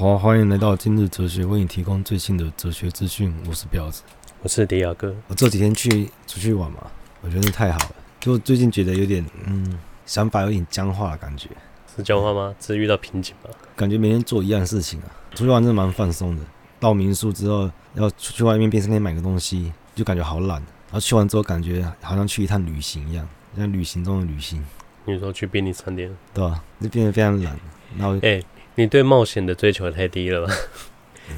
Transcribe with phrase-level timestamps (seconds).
[0.00, 3.30] 好，欢迎来到今日哲学，为你提供最新的哲学资讯。
[3.46, 4.02] 我是彪子，
[4.42, 5.14] 我是迪亚哥。
[5.28, 6.78] 我这几天去出去玩嘛，
[7.20, 7.94] 我觉得太好了。
[8.18, 11.50] 就最近觉得有点，嗯，想法有点僵化的感觉。
[11.94, 12.54] 是僵化吗？
[12.58, 13.50] 只是遇到瓶颈吧？
[13.76, 15.06] 感觉每天做一样的事情啊。
[15.34, 16.42] 出去玩真的蛮放松的。
[16.78, 20.56] 到民宿之后，要出去外面便利店买个东西，就感觉好懒。
[20.56, 24.64] 然后去完之后，感觉好像去一趟旅行一样，像旅行中的旅行。
[25.04, 26.64] 你说去便利商店，对吧？
[26.80, 27.54] 就变得非常懒。
[27.98, 28.46] 然后，哎、欸，
[28.80, 30.54] 你对冒险的追求也太低了吧？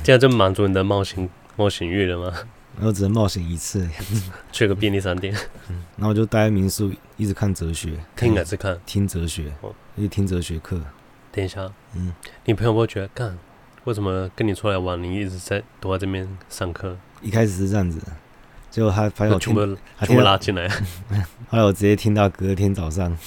[0.04, 2.32] 这样就满足你的冒险冒险欲了吗？
[2.76, 3.84] 然后只能冒险一次，
[4.52, 5.34] 去个便利商店。
[5.68, 8.78] 嗯，然后就待在民宿，一直看哲学，听还是看？
[8.86, 10.80] 听哲学，哦，一直听哲学课。
[11.32, 13.36] 等一下，嗯，你朋友会觉得，干，
[13.82, 16.96] 为什么跟你出来玩，你一直在躲在这边上课？
[17.22, 18.00] 一开始是这样子，
[18.70, 20.68] 结果他发现我全部全部拉进来，
[21.50, 23.18] 后来我直接听到隔天早上，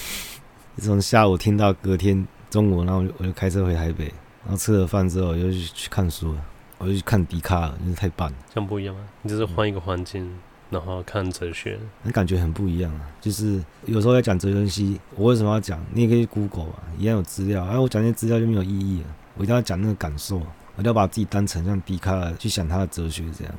[0.77, 4.05] 从下午听到隔天中午，然后我就我就开车回台北，
[4.43, 6.45] 然后吃了饭之后，我就去看书了，
[6.77, 8.35] 我就去看笛卡尔，真是太棒了。
[8.53, 9.01] 这样不一样吗？
[9.21, 10.29] 你就是换一个环境，
[10.69, 13.01] 然后看哲学，那感觉很不一样啊。
[13.19, 15.83] 就是有时候在讲哲学东西，我为什么要讲？
[15.91, 17.65] 你也可以 Google 啊，一样有资料。
[17.65, 19.07] 哎，我讲那些资料就没有意义了。
[19.37, 23.53] 我一定要讲那个感受，我一定要把自己当成像笛卡尔去想他的哲学这样。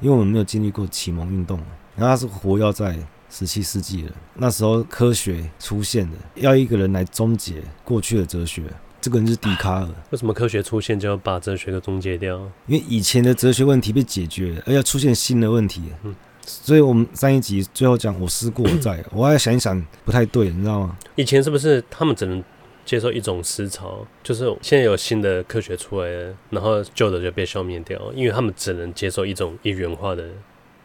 [0.00, 1.60] 因为我们没有经历过启蒙运动，
[1.94, 2.98] 然后他是活跃在
[3.32, 8.62] 十七世纪了那时候，科学出现了，要一个人来终结过去的哲学，
[9.00, 9.88] 这个人是笛卡尔。
[10.10, 12.36] 为什么科学出现就要把哲学给终结掉？
[12.66, 15.82] 因为以前的哲学问题被解决了，而要出现新的问题。
[16.04, 20.96] 嗯，所以我们上一集最后讲我思故我在，我还要想一想不太对，你知道吗？
[21.16, 22.44] 以前是不是他们只能？
[22.84, 30.24] 接受一种思潮，就是现在有新的科学出来了，然后旧的就被消灭掉，因为他们只能接受一种一元化的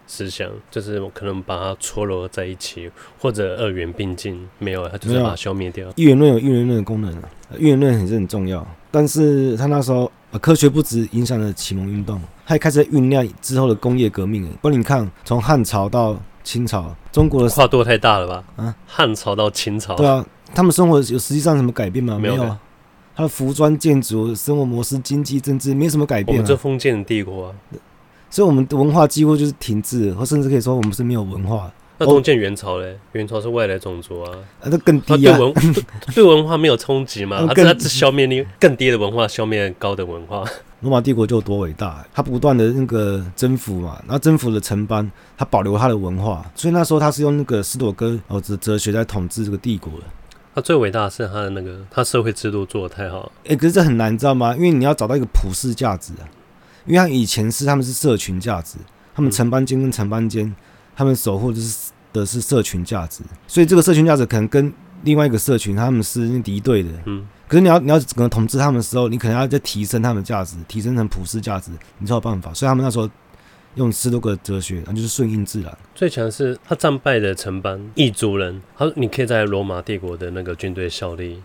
[0.07, 5.87] 思想，就是我可能把它搓揉在一起，或者二元并进，没有，他就是把它消灭掉。
[5.95, 14.49] 一元论有一元论的功能啊，一元论也是很重要，但是他那时候科学不止影响了启蒙运动，他也开始酝酿之后的工业革命。
[14.61, 18.43] 不然你看，从汉朝到清朝，中国的跨度太大了吧？
[18.55, 20.25] 啊，汉朝到清朝，对啊。
[20.55, 22.17] 他们生活有实际上什么改变吗？
[22.17, 22.57] 没有啊，
[23.13, 26.39] 他的服装、建筑、生活模式、经济、政治没什么改变啊。
[26.39, 27.55] 我们这封建帝国啊，
[28.29, 31.71] 所以我们的文化几乎就是停滞，或甚至可以说我们是没有文化。
[31.99, 32.95] 那封建元朝嘞？
[33.13, 34.31] 元朝是外来种族啊，
[34.65, 35.35] 那更低啊。
[35.35, 35.53] 对文
[36.13, 37.43] 对文化没有冲击嘛？
[37.55, 40.43] 它是消灭你更低的文化，消灭高的文化。
[40.81, 50.05] 罗马帝国就有多伟大，它不断的那个征服嘛，然后征服了城邦，它保留它的文化，所以那时候它是用那个斯多哥哦哲哲学在统治这个帝国的。
[50.53, 53.31] 他最伟大的是他的那个，他社会制度做的太好。
[53.45, 54.55] 哎、欸，可是这很难，你知道吗？
[54.55, 56.25] 因为你要找到一个普世价值啊。
[56.87, 58.77] 因为他以前是他们是社群价值，
[59.13, 60.55] 他们城邦间跟城邦间，
[60.95, 66.89] 他们守护的是的是社群价值，所以这个社群价值可能跟另外一个社群他们是敌对的。
[67.05, 67.27] 嗯。
[67.47, 72.53] 可是你要你要整个统治他们的时候，你可能要再提升他们的价值，提升成普世价值，你才有办法。
[72.53, 73.09] 所以他们那时候。
[73.75, 75.77] 用斯多葛哲学，那就是顺应自然。
[75.93, 81.43] 最强是他战败的城邦异族人，他说你可以在罗马帝国的那个军队效力，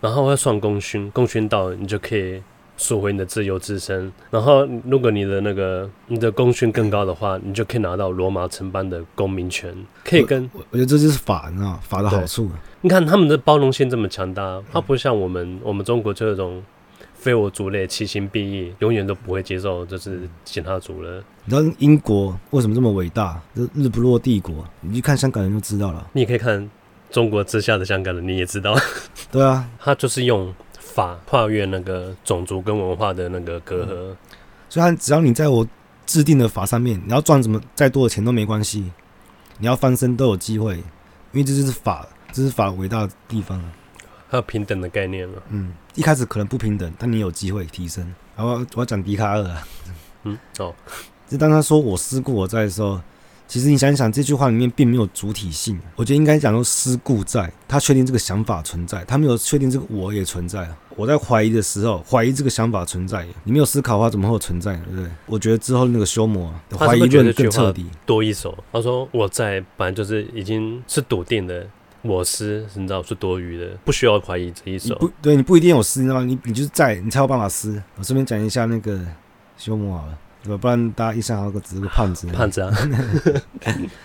[0.00, 2.42] 然后要算功勋，功勋到你就可以
[2.78, 4.10] 赎回你的自由之身。
[4.30, 12.50] 然后如果你的那个你的功勋更高的话，你就可以拿到罗马城邦的公民权，可以跟我，我觉得这就是法，你知道法的好处。
[12.80, 16.62] 你看他们的包容性这么强大，他不像我们，我们中国这种。
[17.20, 21.20] 非我族类，其心必异，永远都不会接受就是其他族了。
[21.44, 23.42] 你知道英国为什么这么伟大？
[23.54, 26.08] 日日不落帝国，你去看香港人就知道了。
[26.12, 26.70] 你也可以看
[27.10, 28.72] 中国之下的香港人，你也知道。
[29.32, 30.54] 对啊， 他就是用
[30.94, 33.88] 法跨越那个种族跟文化的那个隔阂。
[33.90, 34.16] 嗯，
[34.68, 35.66] 所以，他只要你在我
[36.06, 38.90] 制定的法上面，你要赚什么再多的钱都没关系，
[39.58, 40.84] 你要翻身都有机会，因
[41.34, 43.62] 为这就是法，这是法伟大的地方。
[44.30, 45.42] 还有平等的概念了。
[45.48, 48.04] 嗯，一开始可能不平等，但你有机会提升。
[48.36, 49.66] 然后我要讲笛卡尔啊。
[50.24, 50.74] 嗯，哦，
[51.28, 53.00] 就当他说我思故我在的时候，
[53.48, 55.80] 其实你想想，这句话里面并没有主体性。
[55.96, 60.68] 我觉得应该讲说思故在，他确定这个想法存在，他没有确定这个我也存在。
[60.94, 64.76] 我在怀疑的时候，怀疑这个想法存在，你没有思考的话，怎么会有存在？
[64.76, 65.10] 对不对？
[65.24, 68.56] 我觉得之后那个休谟怀疑论更彻底，多一手。
[68.70, 71.66] 他说我在，本来就是已经是笃定的。
[72.02, 74.94] 我思，你知道是多余的，不需要怀疑这一手。
[75.00, 76.24] 不对，你不一定有思，你知道吗？
[76.24, 77.82] 你你就是在，你才有办法思。
[77.96, 79.00] 我顺便讲一下那个
[79.56, 80.16] 休谟好了，
[80.48, 80.60] 对吧？
[80.62, 82.74] 不然大家一想到个只是个胖子，胖子啊。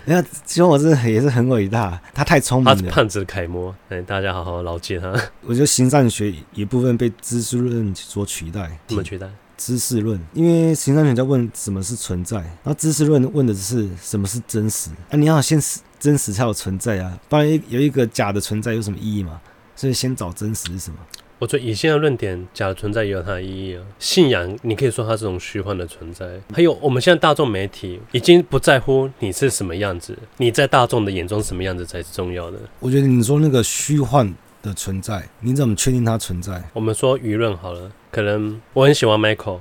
[0.05, 3.73] 人家休谟是也是很伟大，他太聪明了，他是胖子的楷模。
[3.87, 5.09] 哎，大家好好牢记他。
[5.41, 8.77] 我觉得形上学一部分被知识论所取代。
[8.87, 9.29] 怎么取代？
[9.55, 14.89] 知识论，因为形上学在问什么是存在，然后知识论问的是什么是真实。
[15.09, 15.57] 啊，你要先
[15.97, 19.39] 真实才有存在啊，不然有一个假的存在有什么意义嘛？
[19.75, 20.97] 所以先找真实是什么？
[21.39, 23.83] 我觉得以现在论点，假的存在也有它的意义啊。
[23.99, 26.39] 信仰，你可以说它是种虚幻的存在。
[26.53, 32.57] 还有我们现在大众媒体已经不在乎你是什么样子，你在大众的眼中什么样子才是重要的。
[32.79, 36.63] 我觉得你说那个虚幻的存在，你怎么确定它存在？
[36.73, 39.59] 我们说舆论好了，可能我很喜欢 Michael。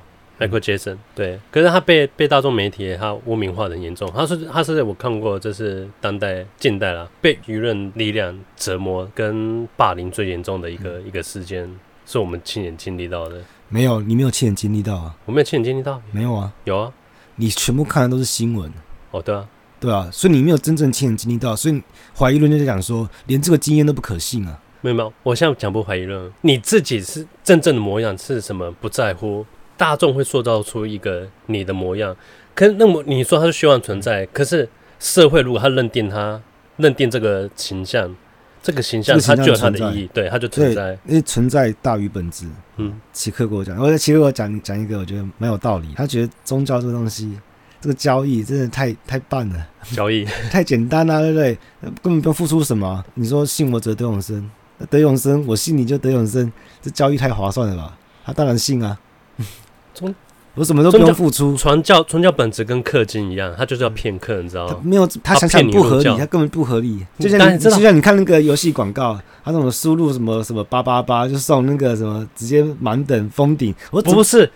[0.48, 4.10] Michael Jackson，对，可是他被被大众媒体他污名化的很严重。
[4.14, 11.70] 他是他是我看过，这是当代近代啦，被舆论力量折磨跟霸凌最严重的一个、嗯、一个事件，
[12.04, 13.40] 是我们亲眼经历到的。
[13.68, 15.14] 没有，你没有亲眼经历到啊？
[15.24, 16.52] 我没有亲眼经历到，没有啊？
[16.64, 16.92] 有啊？
[17.36, 18.70] 你全部看的都是新闻。
[19.12, 19.48] 哦，对啊，
[19.80, 21.82] 对啊，所以你没有真正亲眼经历到，所以
[22.16, 24.60] 怀疑论就讲说，连这个经验都不可信啊？
[24.80, 28.70] 没有没有，我现在讲不怀疑论，你自己是真正的模样是什么？
[28.72, 29.46] 不在乎。
[29.76, 32.16] 大众会塑造出一个你的模样，
[32.54, 36.40] 可是那么你说他是虚幻存在，可是社会如果他认定他
[36.76, 38.14] 认定这个形象，
[38.62, 42.46] 这个形象它就有它的意义，对，它就存在，因为存在大于本质。
[42.76, 45.88] 嗯，奇克给我讲，我觉得奇克给我讲讲一个，我觉得蛮有道理。
[45.96, 47.36] 他觉得宗教这个东西，
[47.80, 51.58] 这个交易真的太太棒了，交易 太简单了，啊，对不对？
[52.02, 53.04] 根本不用付出什么。
[53.14, 54.48] 你说信我者得永生，
[54.88, 57.98] 得永生，我信你就得永生，这交易太划算了吧？
[58.24, 58.96] 他当然信啊。
[59.94, 60.14] 从
[60.54, 64.76] 我什么都不用付出，传教传教本质跟氪金一样，他就是要骗客，你知道吗？
[64.82, 67.06] 没有，他想想不合理，他根本不合理。
[67.18, 74.50] 就像你，就像你看那个游戏广告，他那种输入什么什么八八八就送那个什么直接满等封顶，我不是。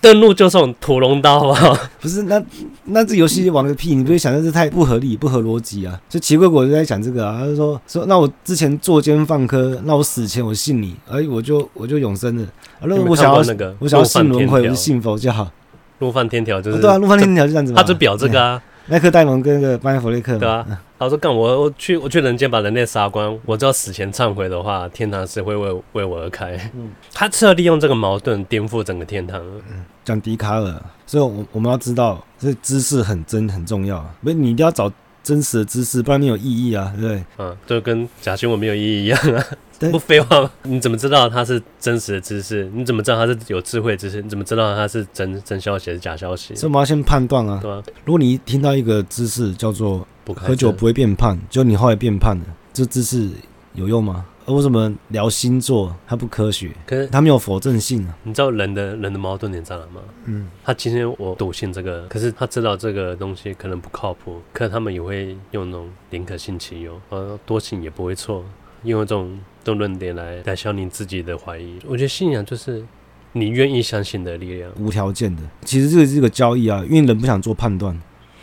[0.00, 1.78] 登录就送屠龙刀，好不好？
[2.00, 2.40] 不是，那
[2.84, 3.94] 那这游戏玩个屁！
[3.94, 5.98] 你不会想这是太不合理、不合逻辑啊？
[6.08, 7.38] 就奇怪，我就在讲这个啊。
[7.40, 12.42] 他就说说，那我之前作奸犯科，那我死前我信你，哎，我就我就永生了。
[12.78, 15.50] 啊，那我想要那个，我想要信轮回，我就信佛就好。
[15.98, 17.80] 怒犯天条就是对啊，路犯天条就这样子嘛。
[17.80, 18.62] 他就表这个啊。
[18.86, 20.64] 麦克戴蒙跟那个班弗利克，对啊，
[20.98, 26.52] 他说干我我去我去人间把人类杀光，我只要死前忏悔的话，天堂是会为为我而开。
[26.74, 29.40] 嗯，他是要利用这个矛盾颠覆整个天堂。
[29.70, 34.90] 嗯，讲笛卡尔，所以我我们要知道，这知识很真很重要，不是你一定要找。
[35.26, 37.24] 真实的知识，不然你有意义啊，对不对？
[37.38, 39.44] 嗯，就跟假新闻没有意义一样啊，
[39.90, 40.50] 不废话吗？
[40.62, 42.64] 你怎么知道它是真实的知识？
[42.74, 44.22] 你怎么知道它是有智慧的知识？
[44.22, 46.54] 你怎么知道它是真真消息还是假消息？
[46.54, 47.58] 所以我们要先判断啊。
[47.62, 47.82] 对啊。
[48.04, 53.30] 如果你听到一个知识叫做喝酒不会变胖，就你后来变胖了，这知识
[53.74, 54.26] 有用吗？
[54.48, 56.70] 而为什么聊星座它不科学？
[56.86, 58.16] 可是它没有否证性啊！
[58.22, 60.00] 你知道人的人的矛盾点在哪吗？
[60.26, 68.44] 嗯，他今天我笃信这个，可是他知道这个东西可能不靠谱，可是他们也会用那种宁可信其有，呃，多信也不会错，
[68.84, 69.36] 用这种
[69.66, 71.76] 这种论点来来消你自己的怀疑。
[71.88, 72.84] 我觉得信仰就是
[73.32, 75.42] 你愿意相信的力量，无条件的。
[75.64, 78.00] 其实这个是个交易啊，因为人不想做判断。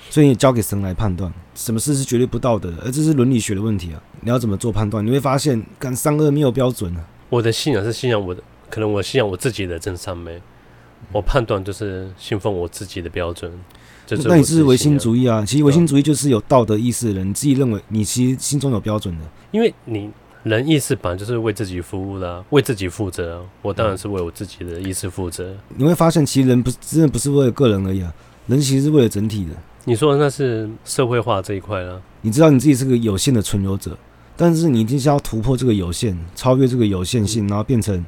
[0.10, 4.04] 所以你交给神来判断，什么事是绝对不道德的，而这是伦理学的问题啊！
[4.20, 5.04] 你要怎么做判断？
[5.04, 7.08] 你会发现，干善恶没有标准啊！
[7.30, 10.42] 我的信仰是信仰我的，可能我信仰我自己的真善美，
[11.14, 13.50] 我判断就是信奉我自己的标准。
[14.06, 15.46] 就是、那你是唯心主义啊？
[15.46, 19.24] 其实唯心主义就是有道德意识的人，你自己认为你其实心中有标准的。
[19.52, 20.12] 因为你
[20.44, 23.42] 人意识本来就是为自己服务的、啊，为自己负责、啊。
[23.62, 25.56] 我当然是为我自己的意识负责。
[25.70, 28.14] 你会发现，其实人不是真的不是为了个人而已啊，
[28.48, 29.52] 人其实是为了整体的。
[29.86, 32.02] 你说的那是社会化这一块了。
[32.22, 33.98] 你知道你自己是个有限的存有者，
[34.36, 38.06] 但是你一定是要突破这个有限，超越这个有限性，然后变成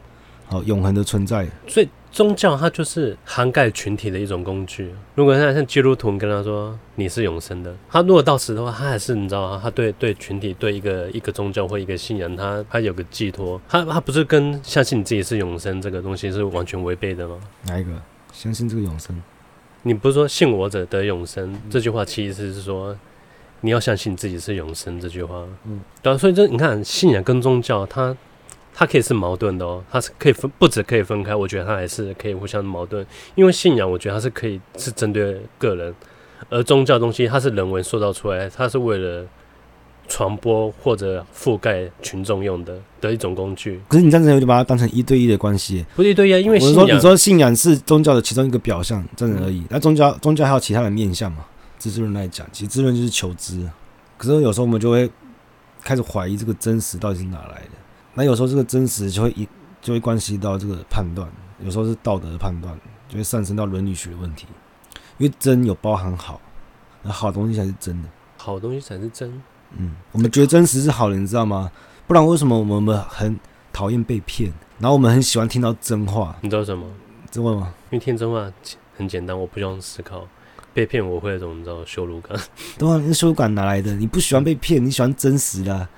[0.48, 1.48] 好永恒的存在。
[1.68, 4.94] 所以宗教它就是涵盖群体的一种工具。
[5.16, 9.60] 如果像像基督徒跟他说你是永生的，他如果到死的话，他还是你知道吗？
[9.62, 17.38] 他对对群体对一个一个宗教或一个信仰，他他有个寄托，他他不是跟相信你自己是永生这个东西是完全违背的吗？
[17.64, 17.92] 哪一个？
[18.32, 19.22] 相信这个永生？
[19.84, 22.98] 你不是说信我者得永生这句话，其实是说
[23.62, 25.46] 你要相信自己是永生这句话。
[25.66, 28.16] 嗯，对啊，所以这你看，信仰跟宗教，它
[28.76, 33.04] 它可以是矛盾的哦，它是可以分，不止可以分开，我觉得它还是可以互相矛盾。
[33.34, 35.96] 因为信仰，我觉得它是可以是针对个人，
[36.50, 39.26] 而宗教东西它是人为塑造出来，它是为了。
[40.08, 46.38] 传播或者覆盖群众用的的一种工具，可是你这样子有点把它当成一对一的关系，不是一对一啊？
[46.38, 49.64] 因为信仰，你说信仰是宗教的其中一个表象，这样而已。
[49.68, 51.44] 那宗教宗教还有其他的面向嘛？
[51.80, 53.68] 知识论来讲，其实知识论就是求知。
[54.16, 55.10] 可是有时候我们就会
[55.84, 57.72] 开始怀疑这个真实到底是哪来的。
[58.16, 59.48] 那有时候这个真实就会一
[59.82, 61.30] 就会关系到这个判断，
[61.60, 62.76] 有时候是道德的判断，
[63.08, 64.48] 就会上升到伦理学的问题。
[65.18, 66.42] 因为真有包含好，
[67.04, 69.42] 那好东西才是真的，好东西才是真。
[69.78, 71.72] 嗯，我们觉得真实是好的，你知道吗？
[72.08, 73.40] 不然为什么我们很
[73.72, 74.52] 讨厌被骗？
[74.80, 76.86] 然后我们很喜欢听到真话，你知道什么？
[77.32, 77.74] 真话吗？
[77.92, 78.52] 因为听真话
[78.98, 80.28] 很简单，我不用思考。
[80.74, 82.38] 被骗我会有种你知道羞辱感。
[82.78, 83.94] 对啊，那羞辱感哪来的？
[83.96, 85.90] 你不喜欢被骗，你喜欢真实的啊。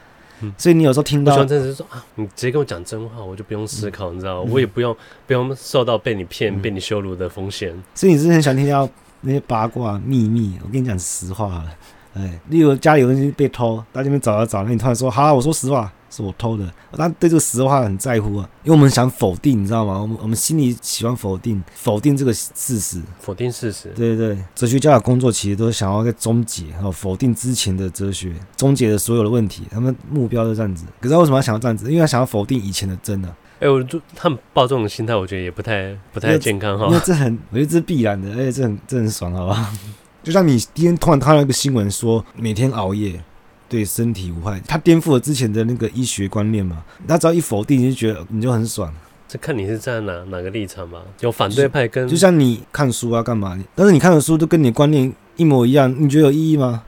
[0.58, 7.74] 所以你有时候听到，我喜欢真实说啊，你直接跟我讲真话，我就不用思考，你知道，我也不用不用受到被你骗、被你羞辱的风险。
[7.96, 8.88] 所以你之前想听到
[9.22, 11.76] 那些八卦秘密，我跟你讲实话了。
[12.14, 15.92] 哎，例如家里有东西被偷，大家那边找啊找，那你突然说好，我说实话。
[16.10, 20.00] 是我偷的，那对这个实话很在乎啊，因为我们想否定，你知道吗？
[20.00, 23.90] 我们我们心里喜欢否定，否定这个事实，否定事实。
[23.90, 30.86] 对对对，哲学家的工作其实都是想要在终结，哦，否定之前的哲学，终结的所有的问题，他们目标是这样子。
[31.02, 31.90] 可是他为什么要想要这样子？
[31.90, 33.28] 因为他想要否定以前的真的。
[33.60, 36.86] 哎，我就他们抱这种心态，我觉得也不太不太健康哈。
[36.86, 39.70] 因为这很，我觉得这是必然的，而且这很这很爽，好不好？
[40.24, 43.22] 就像你今天突然看到一个新闻说，每天熬夜。
[43.70, 46.86] 对身体无害，它颠覆了之前的那个医学观念嘛。
[47.06, 48.90] 他只要一否定，你就觉得你就很爽。
[49.28, 51.02] 这看你是站在哪哪个立场嘛。
[51.20, 53.62] 有反对派跟，就像你看书啊，干嘛？
[53.76, 56.84] 但是你看的书都跟你的观念一模一样，你觉得有意义吗？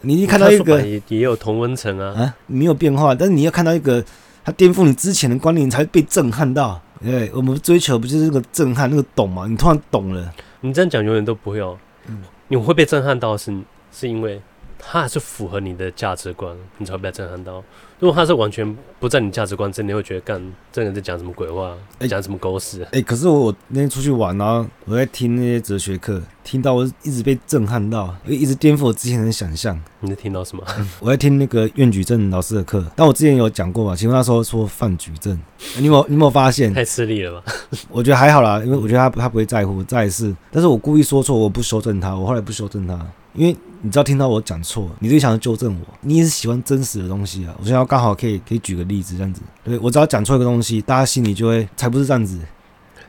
[0.00, 3.14] 你一看到一个也也有同温层啊，啊，没有变化。
[3.14, 4.02] 但是你要看到一个
[4.42, 6.80] 它颠覆你之前的观念，你才会被震撼到。
[7.02, 9.46] 对，我们追求不就是那个震撼，那个懂吗？
[9.46, 10.32] 你突然懂了，
[10.62, 11.76] 你这样讲永远都不会哦。
[12.08, 13.56] 嗯，你会被震撼到是
[13.90, 14.40] 是因为。
[14.78, 17.62] 它还是符合你的价值观，你才会被震撼到。
[17.98, 20.38] 如果他是完全不在你价值观之内，你会觉得干
[20.70, 22.82] 这个人在讲什么鬼话，讲、欸、什么狗屎。
[22.84, 29.80] 哎、欸，可是我我那天出去玩然后我在听那些哲学课，听到我一直被震撼到，一直颠覆我之前的想象。
[30.00, 30.62] 你在听到什么？
[31.00, 35.32] 我在听那个苑举正老师的课，但我之前有讲过嘛，其实那时候说范举正，
[35.78, 36.74] 你有没有你有没有发现？
[36.74, 37.52] 太吃力了吧？
[37.88, 43.00] 我觉得还好啦，因为我觉得他他不会在乎，再一次，但是我故意说错，我不修正他，我后来不修正他。
[43.36, 45.86] 因为你知道听到我讲错，你就想要纠正我。
[46.00, 47.54] 你也是喜欢真实的东西啊！
[47.60, 49.42] 我现在刚好可以可以举个例子，这样子。
[49.62, 52.40] 对，我只要讲错一个东西，大家心里就会才不是这样子。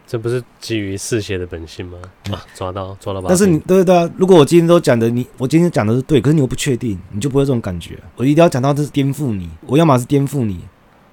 [0.05, 1.97] 这不是基于嗜血的本性吗？
[2.31, 3.27] 啊，抓到抓到吧。
[3.27, 4.09] 但是你对对啊！
[4.17, 7.97] 如果我今天都讲的你，我今天讲的是对，可是你又不确定，你就不会这种感觉。
[8.15, 10.59] 我一定要讲到这是颠覆你，我要么是颠覆你，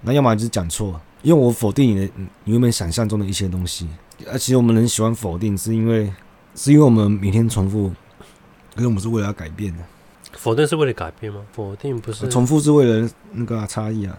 [0.02, 2.12] 那要么就是讲错，因为我否定你的
[2.44, 3.88] 你原本想象中的一些东西。
[4.30, 6.12] 而其实我们人喜欢否定，是因为
[6.54, 7.90] 是因为我们每天重复。
[8.74, 9.82] 可是我们是为了要改变的，
[10.32, 11.40] 否定是为了改变吗？
[11.52, 14.18] 否定不是重复，是为了那个、啊、差异啊，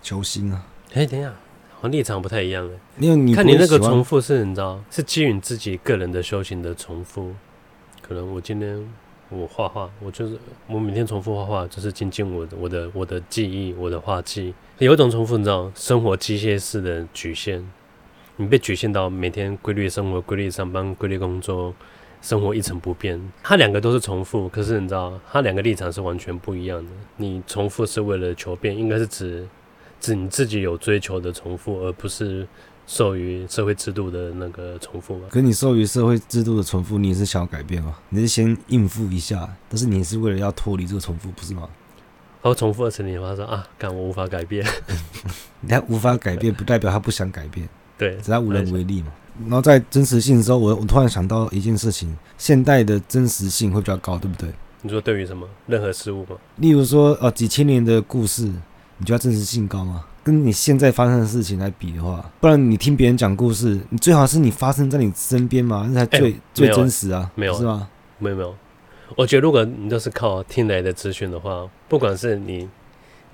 [0.00, 0.64] 求新啊。
[0.92, 1.32] 哎、欸，等一下，
[1.80, 2.78] 我立场不太一样哎。
[3.00, 7.34] 因为你看你那个重复是，你知道，是基于你自己个人的修行的重复。
[8.00, 8.80] 可能我今天
[9.28, 14.54] 我画画，我就是我每天重复画画，就是精进我的我的我的记忆，我的画技。
[14.78, 17.64] 有一种重复，你知道，生活机械式的局限，
[18.36, 21.74] 你被局限到每天规律生活、规律上班、规律工作。
[22.22, 26.90] 生活一成不变，他两个都是重复，可是你知道，他两个立场是完全不一样的。
[27.16, 29.46] 你重复是为了求变，应该是指
[30.00, 32.46] 指你自己有追求的重复，而不是
[32.86, 35.28] 受于社会制度的那个重复嘛。
[35.30, 37.96] 可你受于社会制度的重复，你也是想要改变吗？
[38.10, 41.68] 你是先应付一下，但是你是为了要脱离这个重复，不是吗？
[42.42, 44.64] 然后重复二十年，他说啊，干我无法改变，
[45.68, 49.12] 他无法改变，不代表他不想改变， 对，只他无能为力嘛。
[49.44, 54.48] 然后在真实性的时候，我我突然想到一件事情：现代的真实性会比较高，对不对？
[54.82, 55.46] 你说对于什么？
[55.66, 56.36] 任何事物吗？
[56.56, 58.44] 例如说，呃，几千年的故事，
[58.98, 60.04] 你觉得真实性高吗？
[60.22, 67.88] 跟你现在发生的事情来比的话，不然你听别人讲故事，你最好是你发生在你身边嘛，那才最、欸、最真实啊，没有是吗？
[68.18, 68.54] 没有没有，
[69.16, 72.68] 我觉得如果你都是靠听来的资讯的话，不管是你。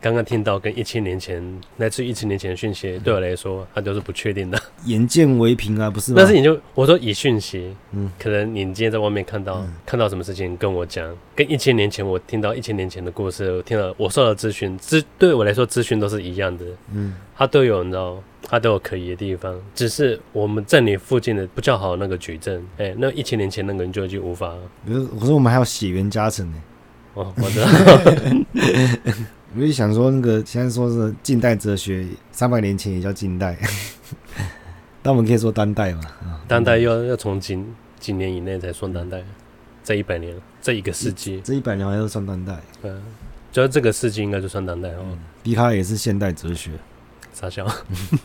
[0.01, 1.43] 刚刚听到跟一千年前
[1.79, 4.61] 来自一千年前的讯息，对我来说，它都是不确定的。
[4.85, 6.17] 眼见为凭啊，不是吗？
[6.19, 24.55] 但是你就我说以讯息，嗯，可能你今天在外面看到、嗯、看到什么事情，跟我讲，跟一千年前我听到一千年前的故事，我听到我受到资讯，资对我来说资讯都是一样的，嗯，它都有你知道，它都有可疑的地方，只是我们在你附近的不叫好那个举证，哎、欸，那一千年前那个人就已经无法。
[24.87, 26.63] 可是我们还要血缘加成呢，
[27.15, 27.67] 哦，我知道。
[29.55, 33.57] 我就想说，那个现在说是近代哲学，三百年前也叫近代，
[35.03, 36.03] 但我们可以说当代嘛？
[36.49, 37.67] 当代要要从今
[37.99, 39.23] 几年以内才算当代？
[39.83, 42.61] 这一百年，这一个世纪，这一百年还要算当代？
[42.83, 43.01] 嗯，
[43.53, 45.17] 觉得这个世纪应该就算当代哦。
[45.43, 46.73] 笛卡尔也是现代哲学，
[47.33, 47.65] 傻笑，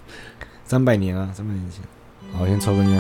[0.66, 1.82] 三百年啊，三百年前。
[2.34, 3.00] 好，我先抽根烟。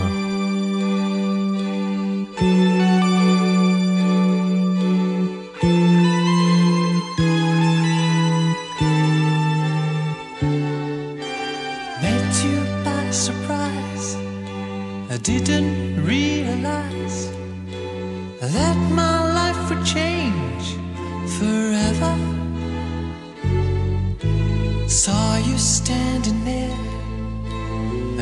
[26.01, 26.77] standing there.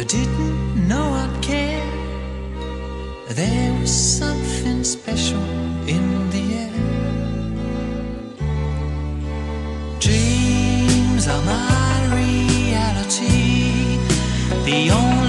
[0.01, 1.91] I didn't know I'd care.
[3.29, 5.45] There was something special
[5.95, 6.77] in the air.
[10.05, 13.47] Dreams are my reality.
[14.69, 15.28] The only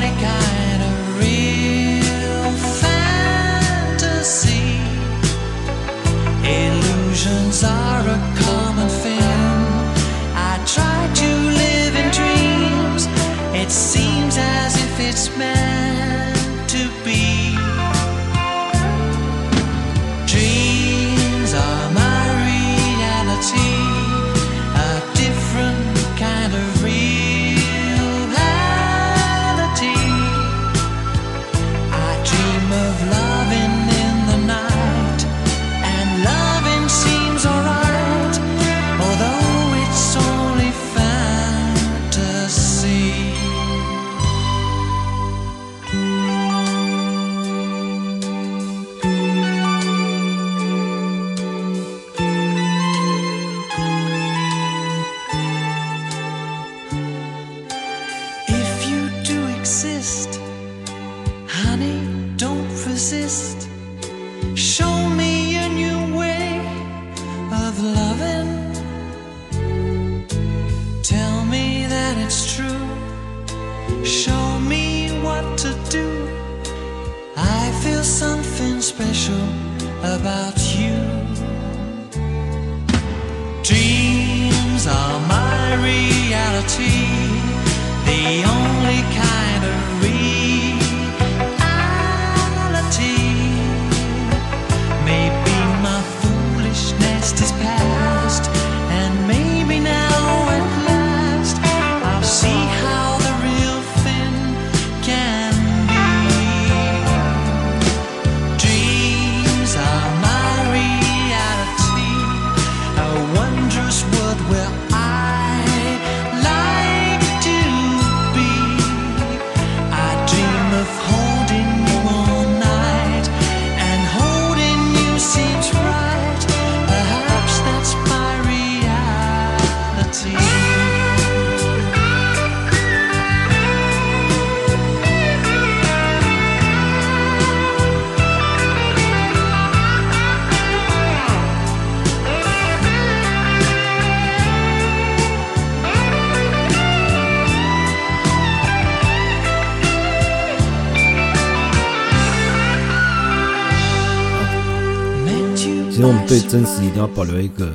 [156.30, 157.72] 对真实一定要保留一个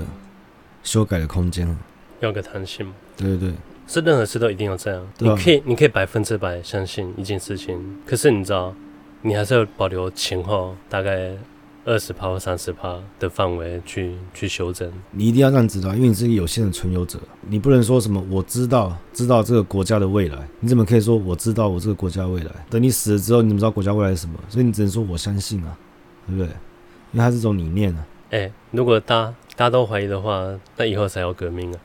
[0.82, 1.78] 修改的空间啊。
[2.22, 3.54] 要个弹性，对对对，
[3.86, 5.02] 是任何事都一定要这样。
[5.02, 8.74] 啊你可以，你可以百分之百相信一件事情，可是你知道，
[9.24, 11.34] 你还是要保留前后大概
[11.84, 14.90] 二十趴或三十趴的范围去去修正。
[15.12, 22.52] 你一定要这样知道，因为你是一个有限的存有者，你不能说什么我知道知道这个国家的未来，你怎么可以说我知道我这个国家未来？
[22.70, 24.40] 等你死了之后，你怎么知道国家未来是什么？
[24.48, 25.78] 所以你只能说我相信啊，
[26.26, 26.48] 对不对？
[27.12, 28.08] 因为它是一种理念啊。
[28.32, 31.80] 哎、如果大家大家都怀疑的话，那以后才要革命啊！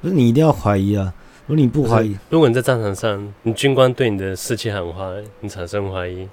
[0.00, 1.14] 可是你一定要怀疑啊！
[1.46, 6.28] 如果你不怀疑，如果你在战场上，你军官对你的士气喊话，你产生怀疑，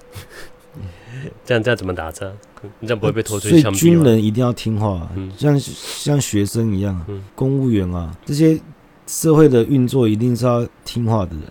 [1.44, 2.30] 这样这样怎么打仗？
[2.80, 3.78] 你这样不会被拖出去枪毙吗？
[3.78, 8.60] 军人一定要听话、啊，嗯像像学生一样啊，嗯公务员啊，这些
[9.06, 11.44] 社会的运作一定是要听话的人，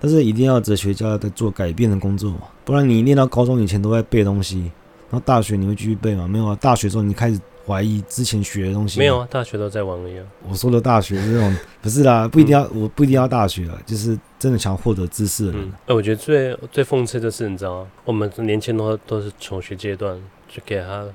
[0.00, 4.70] 但是一定要哲学家在做改变的工作嘛，不然你念到高中以前都在背东西，
[5.10, 6.26] 然后大学你会继续背吗？
[6.26, 10.24] 没有啊，大学之后你开始怀疑之前学的东西，没有啊，大学都在玩而已啊。
[10.48, 17.90] 我说的大学是那种不是啦，不一定要，我不一定要大学啊，就是真的想要获得知识的人嗯，哎、我觉得最最讽刺的是，你知道吗？
[18.04, 21.06] 我们年轻的话都是求学阶段，就给他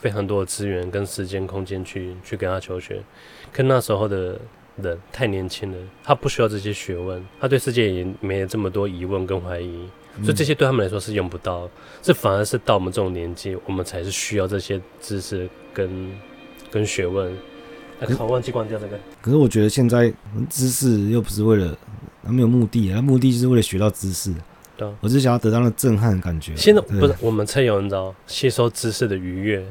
[0.00, 3.02] 非常多的资源跟时间空间去去给他求学，
[3.52, 4.40] 可那时候的
[4.76, 9.88] 人太年轻了，他不需要这些学问，他对世界也没有这么多疑问跟怀疑，
[10.22, 11.68] 所以这些对他们来说是用不到，
[12.02, 16.10] 这反而是到我们这种年纪，我们才是需要这些知识跟
[16.70, 17.32] 跟学问。
[18.00, 18.98] 哎、靠，忘记关掉这个。
[19.20, 20.12] 可是我觉得现在
[20.48, 21.76] 知识又不是为了，
[22.24, 24.32] 它没有目的，它目的就是为了学到知识。
[24.76, 26.54] 对啊我只想要得到那震撼的感觉。
[26.54, 29.66] 现在不是我们才有人知道吸收知识的愉悦。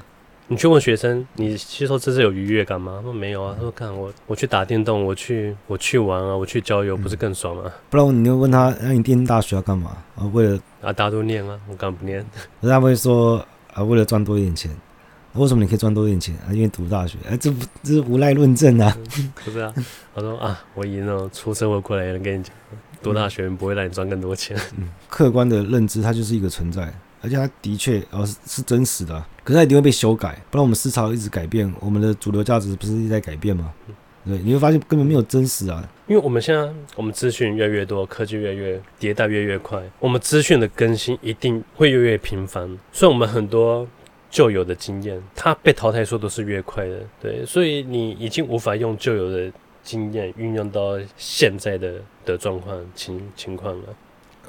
[0.49, 2.93] 你去问学生，你吸收知识有愉悦感吗？
[2.97, 3.53] 他说没有啊。
[3.57, 7.63] 他说看我我去打电动，我去我去玩啊，我去郊游，不是更爽吗？
[7.89, 9.97] 不然你就问他，那你念大学要干嘛？
[10.15, 12.25] 啊，为了，啊，大家都念啊，我干嘛不念？
[12.61, 14.71] 可是他会说啊，为了赚多一点钱。
[15.33, 16.49] 为什么你可以赚多一点钱啊？
[16.51, 17.17] 因为读大学。
[17.29, 18.97] 哎，这不这是无赖论证啊！
[19.43, 19.71] 不是啊，
[20.15, 22.51] 他说啊，我以那种出社会过来人跟你讲，
[23.03, 24.57] 读大学不会让你赚更多钱。
[24.77, 26.91] 嗯，客观的认知，它就是一个存在，
[27.27, 29.13] 而且它的确哦是是真实的，
[29.43, 33.73] 可是它一定会被修改，不然我们思潮一直改变，我们的主流价值不是一直在改变吗？
[34.25, 35.87] 对，你会发现根本没有真实啊。
[36.07, 43.85] 因为我们现在我们资讯越来越多，科技越来越迭代越来越快，我们资讯的更新一定会越来越频繁，所以我们很多
[44.29, 46.99] 旧有的经验，它被淘汰速度是越快的。
[47.21, 49.51] 对，所以你已经无法用旧有的
[49.83, 53.85] 经验运用到现在的的状况情情况了。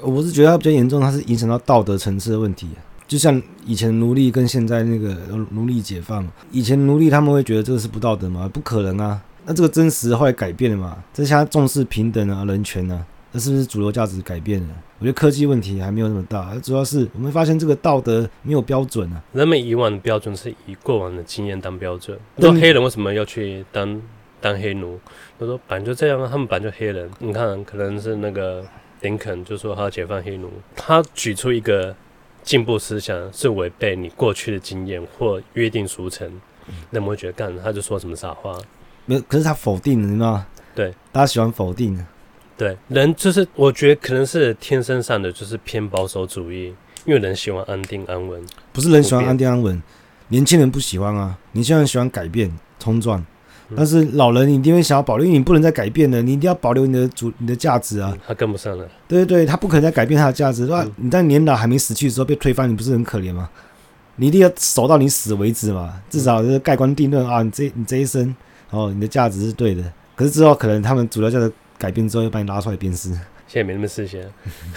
[0.02, 2.68] 我是觉得它比较严重，它是影响到道德层次的问题。
[3.06, 5.16] 就像以前奴隶跟现在那个
[5.50, 8.48] 奴隶解放，以前奴隶他们会觉得这个是不道德吗？
[8.52, 9.18] 不可能啊！
[9.46, 11.02] 那这个真实后来改变了嘛？
[11.14, 14.68] 这现在重视平等啊、人权啊，那是不是主流价值改变了？
[14.98, 19.22] 我觉得科技问题还没有那么大，主要是我们发现这个道德没有标准啊。
[19.32, 22.18] 人们以往的标准是以过往的经验当标准。
[22.36, 24.02] 那黑人为什么要去当
[24.38, 25.00] 当黑奴？
[25.38, 27.08] 他说本来就这样啊，他们本来就黑人。
[27.20, 28.62] 你看，可能是那个
[29.00, 31.94] 林肯就说他要解放黑奴，他举出一个。
[32.44, 36.40] 进步思想是违背你过去的经验或约定俗成，
[36.88, 38.58] 那么会觉得干他就说什么傻话？
[39.04, 40.46] 没有，可是他否定了，你知道吗？
[40.74, 42.02] 对，大家喜欢否定。
[42.56, 48.42] 对，人就是我觉得可能是天生上的就是偏保守主义，因为人喜欢安定安稳。
[48.72, 49.82] 不是人喜欢安定安稳，
[50.28, 53.22] 年轻人不喜欢啊，年轻人喜欢改变冲撞。
[53.76, 58.16] 但是老人你一定会想要保留，因为你不能再改变了，你一定要保留你的主、你的价值啊。
[58.26, 58.88] 他跟不上了。
[59.06, 60.86] 对对对，他不可能再改变他的价值，是吧？
[60.96, 63.48] 你在年老还没死去的时候被推翻，你不是很可怜吗？
[64.16, 68.34] 你一定要守到你死为止嘛，至少就是盖棺定论啊，你这你这一生
[68.70, 69.82] 哦，你的价值是对的。
[70.16, 73.10] 可是之后可能他们主流价值改变之后，又把你拉出来鞭尸。
[73.46, 74.20] 现在没那么事情。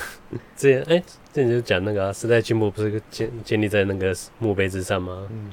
[0.56, 1.00] 之前哎，
[1.34, 5.28] 之前就讲那个、啊、时代进步不是建建立在那个墓碑之上吗？
[5.32, 5.50] 嗯。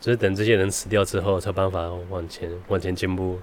[0.00, 3.38] 就是等这些人死掉之后，才有办法往前往前进步。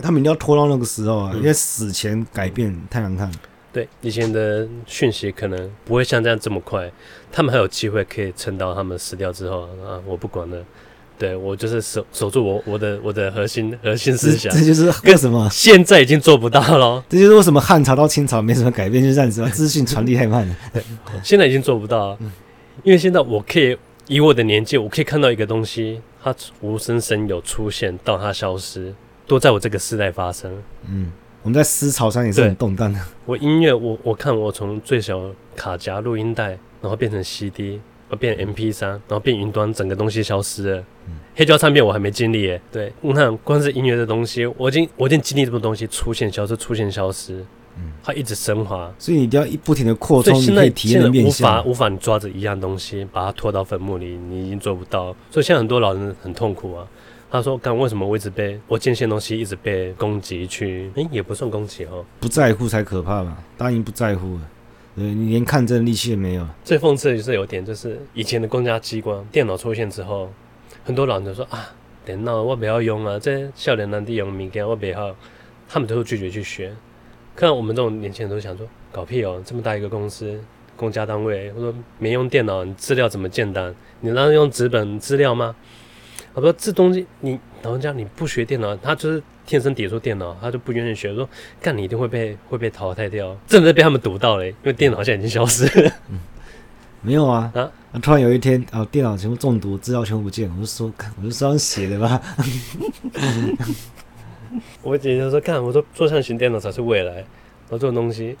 [0.00, 3.30] 他们一定要拖到那个时候啊，嗯、因为死前改变太难看。
[3.72, 6.90] 对，以前的讯息可能不会像这样这么快，
[7.32, 9.98] 他们还有机会可以撑到他们死掉之后啊！
[10.06, 10.56] 我不管了，
[11.18, 14.52] 对我就是守守住我我的我的核心核心思想。
[14.52, 17.02] 这，这就是为什么现在已经做不到了。
[17.08, 20.56] 这就是为什么汉朝到清朝没什么改变，就是这样子嘛，资讯传递太慢了。
[20.72, 20.82] 对，
[21.24, 22.18] 现在已经做不到了，
[22.84, 23.76] 因为现在我可以。
[24.08, 28.94] 以我的年纪，我可以看到一个东西，它无声声有出现到它消失，
[29.26, 30.50] 都在我这个时代发生。
[30.88, 32.98] 嗯，我们在思潮上也是很动荡的。
[33.26, 35.20] 我音乐，我我看我从最小
[35.54, 40.78] 卡夹录音带，然后变成 CD，然后变 MP 三然后变云端，整个东西消失了。
[41.06, 42.60] 嗯，黑胶唱片我还没经历耶。
[42.72, 47.44] 对，你看，光是音乐的东西，我已经我已经经历这么多东西，出现消失，出现消失。
[48.02, 51.60] 它一直升华，所以你一定要一不停的扩充，现在体验的面向。
[51.60, 55.14] 无法无法你抓着一样东西把它拖到坟墓里，你已经做不到。
[55.30, 56.86] 所以现在很多老人很痛苦啊。
[57.30, 60.46] 他说：“干为什么我一直被我见些东西一直被攻击？
[60.46, 63.36] 去哎、欸，也不算攻击哦，不在乎才可怕嘛。
[63.54, 64.40] 当然不在乎了，
[64.96, 66.48] 对你连看诊力气也没有。
[66.64, 70.32] 最讽刺的就是有点，就是以前的公家机关电脑出现之后，
[70.82, 71.68] 很多老人就说啊，
[72.02, 75.14] 电脑我不要用啊，这少年人的用物件我不要，
[75.68, 76.74] 他们都会拒绝去学。”
[77.38, 79.40] 看我们这种年轻人都想说，搞屁哦！
[79.46, 80.40] 这么大一个公司，
[80.74, 83.72] 公家单位，我说没用电脑，你资料怎么建档？
[84.00, 85.54] 你那用纸本资料吗？
[86.34, 91.14] 我说这东西你老人家你不学电脑，他就是天生抵触电脑，他就不愿意学。
[91.14, 91.28] 说
[91.60, 95.92] 干你一定会被会被淘汰掉，真的被他们堵到了，因为电脑现在已经消失了。
[96.08, 96.18] 嗯，
[97.02, 97.70] 没有啊啊！
[98.02, 102.20] 突然有一天啊，电脑全部中毒，资料全部不见，我就说，我就这样写的吧。
[104.82, 107.24] 我姐姐说：“看，我说桌上型电脑才是未来，然
[107.70, 108.36] 后这种东西，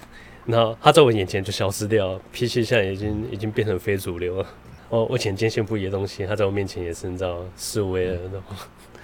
[0.46, 4.46] 然后它在我眼前就消失掉，PC 现在已经已经变成非主流了。
[4.88, 8.18] 哦，我以前坚信不疑的东西，它在我面前也是你知道示威了。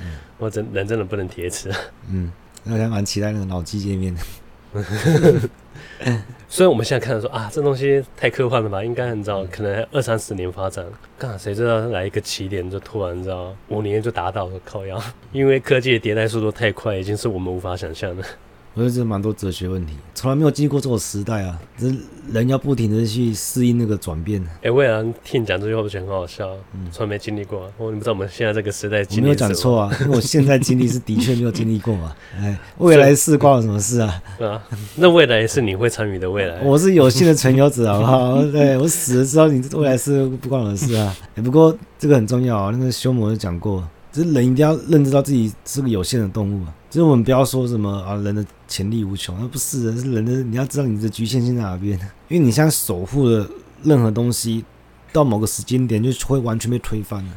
[0.01, 1.71] 嗯， 我真人真的不能铁齿。
[2.11, 2.33] 嗯，
[2.65, 4.21] 我还蛮期待那个脑机界面的。”
[6.49, 8.85] 所以我们现在看到说啊，这东西太科幻了吧？
[8.85, 10.85] 应该很早，可能二三十年发展，
[11.19, 18.23] 干谁知道来一个起点就突然知道五年就达到了靠腰， 因为科技的迭代速度太快，已经是我们无法想象的。
[18.75, 21.59] 我觉得这蛮多哲学问题，从来没有经历过这种时代啊！
[21.77, 21.87] 这
[22.33, 24.43] 人要不停的去适应那个转变。
[24.57, 26.49] 哎、欸，魏然听你讲这句话，不觉得很好笑？
[26.75, 27.71] 嗯，从来没经历过。
[27.77, 29.21] 我你不知道我们现在这个时代经历。
[29.21, 32.15] 我没有讲错啊，因为我现在经历是的确没有经历过嘛。
[32.41, 34.23] 哎，未来事关我什么事啊？
[34.41, 34.63] 啊，
[34.97, 36.61] 那未来是你会参与的未来。
[36.63, 38.43] 我是有幸的存有者，好不好？
[38.51, 41.15] 对，我死了之后，你未来是不关我的事啊。
[41.35, 43.87] 哎，不过这个很重要啊，那个修魔就讲过。
[44.15, 46.73] 就是人一定要认知到自己是个有限的动物啊！
[46.89, 50.33] 就是我们不要说什么啊，人的潜力无穷，那不是人，是人的。
[50.45, 51.99] 你要知道你的局限性在哪边，
[52.29, 53.51] 因为你现在守护的
[53.83, 54.65] 任何东西，
[55.13, 57.33] 到某个时间点就会完全被推翻了。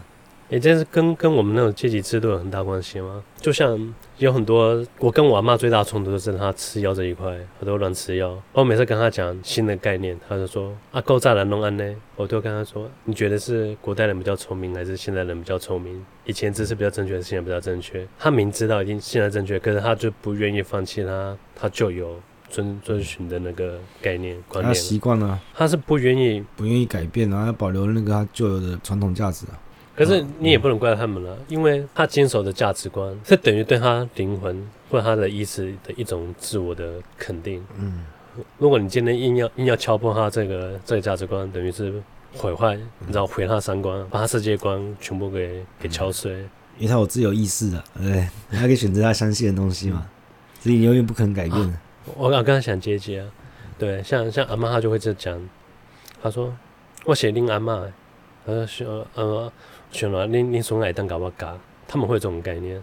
[0.50, 3.22] 也这是跟跟我们那种阶级制度有很大关系吗？
[3.36, 8.42] 就像有很多，我跟我阿妈最大的冲突就是她吃药这一块，我都乱吃药。
[8.54, 11.96] 我每次跟她讲新的概念，她就说啊，够炸了弄安呢。
[12.16, 16.06] 我都跟她说，你觉得是古代人比较聪明，还是现代人比较聪明？
[16.26, 18.08] 以前知识比较正确，还是现在比较正确？
[18.18, 22.18] 她明知道已经现在正确，可是她就不愿意放弃她，她就有
[22.50, 24.74] 遵遵循的那个概念观念。
[24.74, 29.60] 她习惯了，她是不愿意不愿意改变，然后要保留那个她旧有的传统价值啊。
[29.98, 37.66] 可是你也不能怪他们了，因为他坚守的价值观是等于对他灵魂或者他的意识的一种自我的肯定。
[37.80, 38.06] 嗯，
[38.60, 41.92] 如果你今天硬要硬要敲破他这个这个价值观，等于是
[42.36, 46.32] 毁坏，你知道毁他三观，把他世界观全部给给敲碎。
[46.78, 50.08] 因为他有自由意识的，对，他可以选择他相信的东西嘛，
[50.60, 51.60] 所以你永远不可能改变。
[51.60, 51.82] 啊、
[52.16, 53.28] 我刚刚才想接接啊，
[53.80, 55.50] 对，像像阿妈她就会这样讲，
[56.22, 56.56] 她说
[57.04, 57.82] 我写令阿妈，
[58.46, 59.52] 呃说呃。
[59.92, 61.58] 选了你，你从矮蛋搞不搞？
[61.88, 62.82] 他们会有这种概念，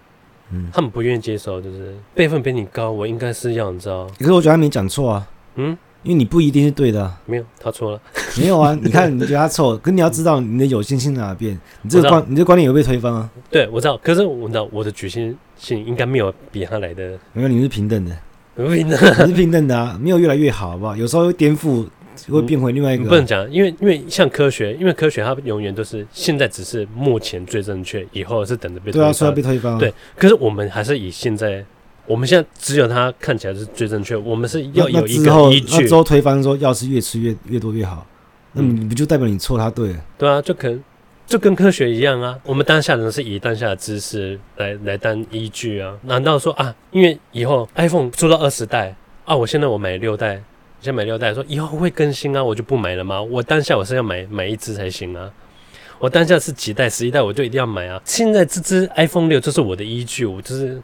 [0.51, 4.07] 嗯，他们不愿意接受，就是辈分比你高，我应该是要你知道。
[4.19, 8.01] 可是我觉得他没讲错啊，嗯，因为你不一定是对的，啊，没有，他错了，
[8.41, 13.29] 没有啊， 你看你觉得他错，可你要知道你的有限性在哪边，你这个观你这个观点有被推翻啊？
[13.51, 18.17] 对，我知道，可是我知道我的局限性应该没有比他来的，没有，你是平等的，
[18.55, 20.97] 不平等，你是平等的啊，没有越来越好，好不好？
[20.97, 21.87] 有时候会颠覆。
[22.33, 29.03] 会变回另外一个，不能讲，因为因为像科学，因为科学它永远都是现在只是目前最正确，以后是等着被推翻。
[29.03, 29.79] 对啊，说要被推翻。
[29.79, 31.65] 对，可是我们还是以现在，
[32.07, 35.83] 我们现在只有它看起来是最正确，我们是要有一个依据。
[35.83, 38.07] 那之后推翻说，药是越吃越越多越好，
[38.53, 39.95] 那你不就代表你错，他对？
[40.17, 40.83] 对啊，就可能
[41.27, 50.43] 就跟科学一样啊，我们当下人是以当下的知识来来当依据啊，难道说啊，因为以后 iPhone 出到二十代啊，我现在我买六代。
[50.85, 53.21] 先买六代，说以后会更新啊，我就不买了吗？
[53.23, 55.31] 我当下我是要买买一支才行啊。
[55.99, 57.99] 我当下是几代，十一代，我就一定要买啊。
[58.05, 60.79] 现在这支 iPhone 六就是我的依据，我就是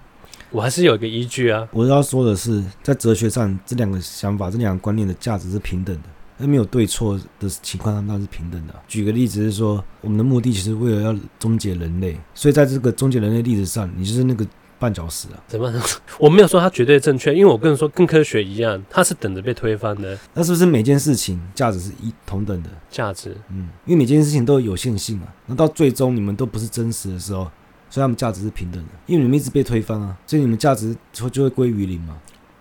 [0.50, 1.68] 我还是有一个依据啊。
[1.72, 6.08] 我要说的是，在哲学上，这两个想法、这两个观念的价值是平等的，
[6.38, 8.74] 那没有对错的情况下，那是平等的。
[8.88, 14.46] 举个例子是说，我们的目的其实为了要终结人类，所以在这个终结人类历史上，你就是那个。
[14.80, 15.36] 绊脚石啊？
[15.46, 15.70] 怎么？
[16.18, 20.18] 我没有说它绝对正确，因为我跟你说，跟科学一样，它是等着被推翻的。
[20.32, 22.70] 那是不是每件事情价值是一同等的？
[22.90, 25.28] 价值，嗯，因为每件事情都有有限性啊。
[25.46, 27.44] 那到最终你们都不是真实的时候，
[27.90, 28.88] 所以他们价值是平等的。
[29.06, 32.16] 因为你们一直被推翻啊，所以你们价值就就会归于零嘛。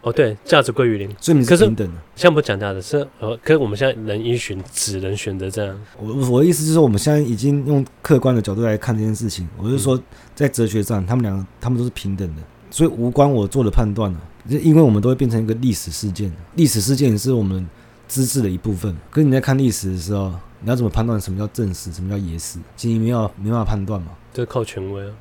[0.10, 1.94] 哦，对，价值归于零，所以你是平等的。
[2.16, 5.80] 像不讲价值是，呃，可是我们现在能依循，只能选择这样。
[6.00, 9.48] 我我的意思就是说，我们现在已经用客观的角度来看这件事情。
[9.56, 10.02] 我就是说，
[10.34, 12.42] 在哲学上，他们两个他们都是平等的。
[12.72, 17.68] 所以无关我做的判断了，因为我们都会变成一个历史事件，历史事件也是我们
[18.08, 18.96] 知识的一部分。
[19.12, 22.58] 可是你在看历史的时候，你要怎么判断什么叫正史，什么叫野史？
[22.76, 24.08] 其实没有没办法判断嘛。
[24.34, 25.12] 这靠权威啊。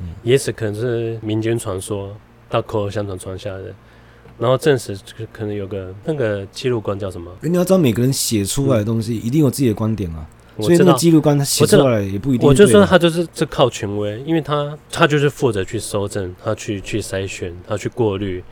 [0.00, 2.14] 嗯，野史可能是民间传说，
[2.48, 3.74] 到口口相传传下来的，
[4.38, 4.96] 然后证实
[5.32, 7.30] 可能有个那个记录官叫什么？
[7.42, 10.26] 你要知道，每个人写出来的东西一定有自己的观点啊。
[10.58, 12.48] 所以那个记录官他写出来也不一定。
[12.48, 18.42] 我就说他就是这靠权威，因为他他就是负责去搜证，他去去筛选，他去过滤，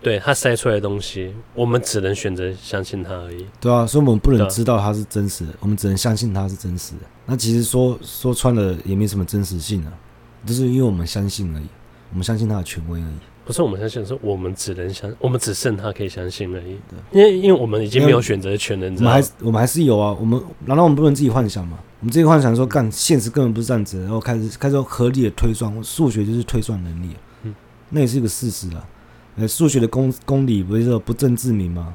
[0.00, 3.44] 对他筛出来的东西，我们只能选择相信他而已。
[3.60, 7.00] 对啊，所以我们不能知道他是真实的，我们只能相信他是真实的。
[7.26, 9.92] 那其实说说穿了也没什么真实性啊，
[10.46, 11.66] 就是因为我们相信而已，
[12.10, 13.18] 我们相信他的权威而已。
[13.44, 16.78] 不是我们相信，是我们只能相，我们只剩他可以相信而已。
[17.12, 19.16] 因为因为我们已经没有选择权了，你知道吗？
[19.16, 20.16] 我们还我们还是有啊。
[20.18, 21.78] 我们难道我们不能自己幻想吗？
[22.00, 27.10] 我们自己幻想说，干现实根本不是这样子，然后开始开始合理的推算，数学就是推算能力。
[27.42, 27.54] 嗯，
[27.90, 28.84] 那也是一个事实啊。
[29.36, 31.94] 呃，数学的公公理不是说不证自明吗？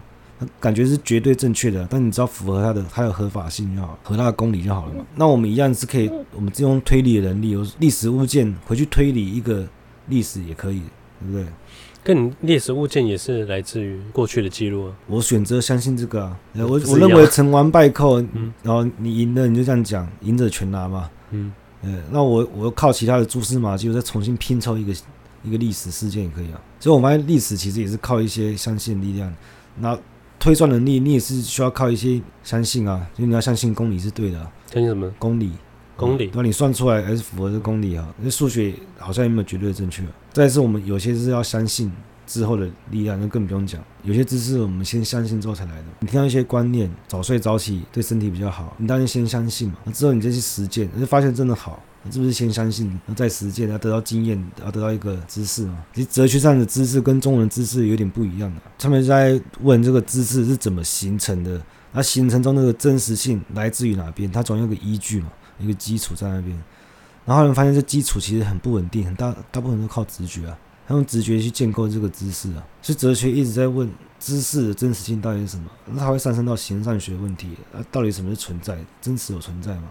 [0.60, 5.06] 感觉是绝对正确的，但你只要符合它的它有合法性就好，合它的公理就好了嘛。
[5.16, 9.68] 那我们一样是可以，我们只用推理的能力，有历史物件回去推理一个
[10.08, 10.82] 历史也可以。
[11.22, 11.46] 对不对？
[12.02, 14.96] 跟你历史物件也是来自于过去的记录啊。
[15.08, 16.40] 我选择相信这个啊。
[16.56, 21.10] 我我认为成王败寇，嗯，然后你赢了你就这样讲，赢者全拿嘛。
[21.32, 21.52] 嗯，
[21.84, 24.94] 呃，那我我靠其他的蛛丝马迹，我再重新拼凑一个
[25.44, 26.62] 一个历史事件也可以啊。
[26.80, 29.32] 所以我发现历史其实也是靠一些相信力量。
[29.80, 29.98] 那
[30.40, 34.50] 推算能力，你也是需要靠一些相信啊，所以你要相信公理是对的啊。
[34.72, 35.12] 相信什么？
[35.20, 35.52] 公理。
[35.98, 38.08] 公理，那你算出来还是符合这公理啊？
[38.22, 40.02] 那数学好像也没有绝对正确。
[40.32, 41.92] 再是，我们有些是要相信
[42.26, 43.84] 之后的力量，那更不用讲。
[44.04, 45.86] 有些知识我们先相信之后才来的。
[46.00, 49.76] 你听到一些观念，早睡早起对身体比较好，你当然先相信嘛。
[49.84, 55.84] 那之后你再去实践，你就发现真的好，你是不是先相信，再实践，要得到经验，要得到一个知识嘛？
[55.94, 58.62] 其实哲学上的知识跟中文知识有点不一样的。
[58.78, 61.60] 他们在问这个知识是怎么形成的，
[61.92, 64.32] 那形成中那个真实性来自于哪边？
[64.32, 65.32] 它总有个依据嘛。
[65.62, 66.58] 一个基础在那边，
[67.30, 72.66] 然后你发现这基础其实很不稳定，很大大部分都靠直觉啊，他用直觉去建构这个知识啊。
[72.82, 73.88] 所以哲学一直在问
[74.18, 75.70] 知识的真实性到底是什么？
[75.86, 78.76] 那它会上升到形上学问题啊，到底什么是存在？
[79.00, 79.84] 真实有存在吗？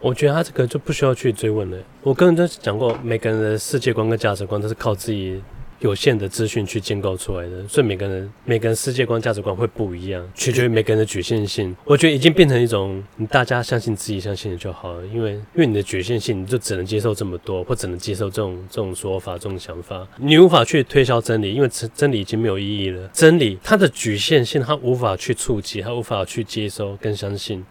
[0.00, 1.78] 我觉得他这个就不需要去追问了。
[2.02, 5.42] 我刚刚就讲过，每个人的世界观跟价值观都是靠自己
[5.80, 11.74] 有限的资讯去建构出来的，所以每个人每个人世界观价值观会不一样，取决于每个人的局限性。
[11.84, 23.08] 我觉得已经变成一种，你大家相信自己相信的就好了，因为因为你的局限性，你就只能接受这么多，或只能接受这种这种说法、这种想法，你无法去推销真理，因为真真理已经没有意义了。
[23.12, 27.64] 真理它的局限性，它无法去触及，它无法去接收跟相信。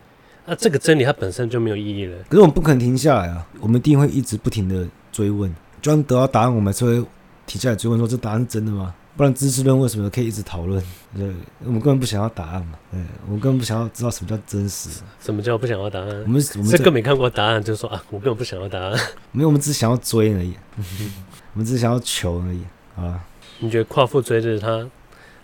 [0.46, 2.16] 那、这个真理它本身就没有意义了。
[2.30, 3.48] 可是我们不可能停下来啊！
[3.60, 5.50] 我们一定会一直不停的追问，
[5.82, 7.08] 就算得到答案，我们还是会
[7.46, 8.94] 停下来追问说：这答案是真的吗？
[9.18, 10.84] 不然知识论为什么可以一直讨论？
[11.16, 11.26] 对，
[11.64, 12.78] 我们根本不想要答案嘛。
[12.92, 14.90] 对，我们根本不想要知道什么叫真实。
[15.22, 16.10] 什么叫不想要答案？
[16.24, 19.00] 我们我们这个没看过答案，就说啊，我根本不想要答案。
[19.32, 20.54] 没有，我们只想要追而已。
[21.54, 22.62] 我们只想要求而已。
[22.94, 23.22] 好了，
[23.60, 24.86] 你觉得夸父追日他，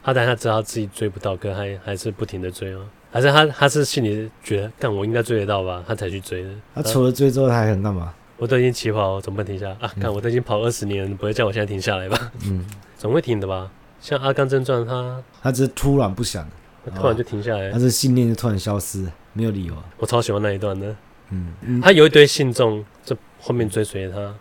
[0.04, 2.82] 他当他知道自己追不到，可还还是不停的追哦？
[3.10, 6.50] 还是他他是心里觉得，干我应该追得到吧，他才去追的。
[6.76, 8.14] 他除了追之后，他还想干嘛？
[8.41, 9.88] 我都已经起跑，总不能停下啊！
[10.01, 12.32] 看、嗯、我都已经跑二十年不会叫我现在停下来吧？
[12.43, 12.65] 嗯，
[12.97, 13.71] 总会停的吧？
[13.99, 16.49] 像《阿甘正传》，他他只是突然不想，
[16.95, 19.75] 突然就停下来，他是信念就突然消失，没有理由。
[19.97, 20.88] 我超喜欢那一段的。
[21.30, 24.34] 嗯，嗯他有一堆信众，就后面追随他，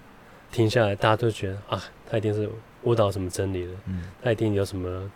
[0.51, 2.49] 停下来，大家都觉得啊，他一定是
[2.85, 3.73] 悟到什么真理了。
[3.85, 5.11] 嗯，他一定有什么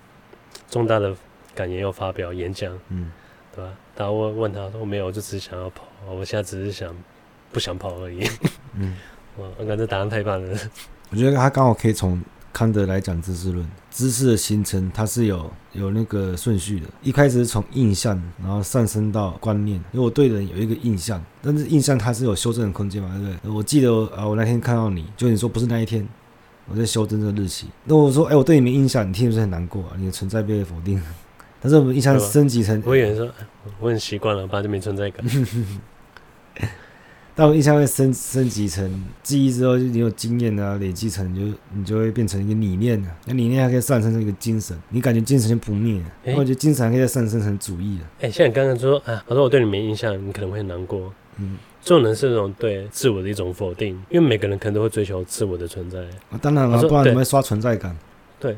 [0.69, 1.17] 重大的
[1.55, 2.79] 感言要发表演讲。
[2.91, 3.11] 嗯。
[3.57, 3.71] 对吧？
[3.95, 5.85] 大家问问他说：“我没有，我就只是想要跑。
[6.09, 6.93] 我现在只是想
[7.55, 8.29] 不想跑而已。”
[8.77, 8.95] 嗯，
[9.39, 10.59] 哇，我感觉答案太棒了。
[11.11, 12.21] 我觉得他刚好可以从
[12.53, 16.87] 康德来讲知识论，知识的形成它是有有那个顺序的。
[17.03, 19.77] 一开始是从印象，然后上升到观念。
[19.93, 23.53] 因为我对人有一个印象，但是印象它是有修正的空间嘛，对不对？
[23.53, 26.07] 我记得啊，我那天看到你，就你说不是那一天，
[26.67, 27.69] 我在修正这个日期。
[27.85, 29.93] 那我说，哎，我对你没印象，你听是不是很难过啊？
[29.97, 31.01] 你的存在被否定。
[31.61, 33.31] 但是我们印象升级成，我以为说，
[33.81, 35.25] 我很习惯了，把这没存在感。
[37.37, 43.17] 但我印象会升升级成记忆之后，就你有经验啊，累积成你就你就会变成一个理念啊。
[43.27, 48.05] 那理念还可以上升成一个精神，你感觉精神就不灭，欸、我觉得精神还可以再上升成主义了。
[48.21, 51.13] 哎、欸，像你刚刚说啊，我说我对你没印象，你可能会很难过。
[51.39, 55.99] 嗯，这种人是那种对自我的一种否定，因为每个人可能都会追求自我的存在。
[56.31, 57.97] 啊、当然了，不然你会刷存在感。
[58.39, 58.57] 对，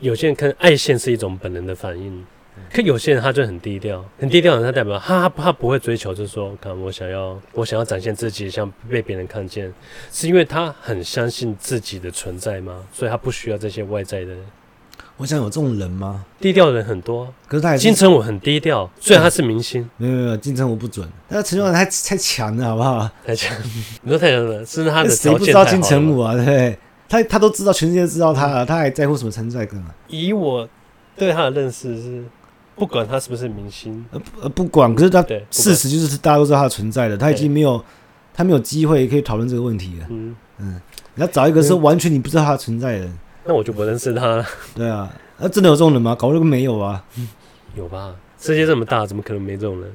[0.00, 2.24] 有些人可能爱现是一种本能的反应。
[2.72, 9.72] 可有些人他就很低调，很低调的他代表他他他不会追求，就是说，看我想要我想要展现自己，想被别人看见，
[10.10, 12.82] 是因为他很相信自己的存在吗？
[12.92, 14.34] 所以他不需要这些外在的。
[15.16, 16.24] 我想有这种人吗？
[16.40, 23.08] 低调的人很多，可是他金城武很低调，虽然他是明星，没有没有金城武不准，但他陈忠太太强了，好不好？
[23.24, 23.56] 太强，
[24.02, 25.10] 你说太强了，是他的。
[25.10, 26.32] 谁不知道金城武啊？
[26.32, 26.78] 对不对？
[27.08, 29.94] 他他都知道，全世界知道他了，他还在乎什么存在感啊？
[30.08, 30.68] 以我
[31.16, 32.24] 对他的认识是。
[32.76, 37.82] 不管他是不是明星，呃呃，不管，可是他事实就是大家都知道他存在的，他已经没有
[38.32, 40.06] 他没有机会可以讨论这个问题了。
[40.10, 40.80] 嗯嗯，
[41.14, 43.08] 你要找一个是完全你不知道他存在的，
[43.44, 44.44] 那我就不认识他了。
[44.74, 46.14] 对啊，那真的有这种人吗？
[46.14, 47.04] 搞不好没有啊。
[47.76, 48.14] 有吧？
[48.40, 49.90] 世界这么大，怎么可能没这种人？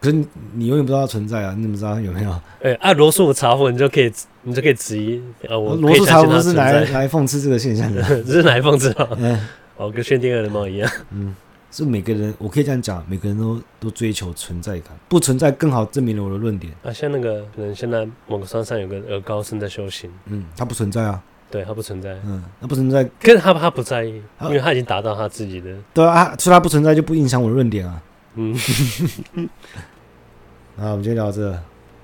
[0.00, 2.40] 可是你永远不知道他存在啊，你怎么知道他有没有？
[2.62, 5.58] 哎，按罗素茶壶，你就可以，你就可以质疑啊。
[5.58, 9.08] 我罗素茶壶是来来讽刺这个现象的，只 是来讽刺啊。
[9.18, 10.90] 嗯，哦，跟薛定谔的猫一样。
[11.10, 11.34] 嗯。
[11.72, 16.72] 是每个人，我可以这样讲，每个人都都追求存在感，不存在更好证明了我的论点。
[16.84, 16.92] 啊。
[16.92, 28.02] 像那个可能现在某个山上有个儿高僧在修行，嗯，他不存在啊，对他不存在，嗯，他不存在，可是他他不在意，因为他已经达到他自己的，对啊，所以他不存在就不影响我的论点啊，
[28.34, 28.54] 嗯，
[30.76, 31.50] 好，我们今天聊到这，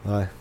[0.03, 0.38] 拜拜。